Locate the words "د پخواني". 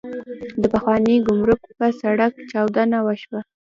0.61-1.15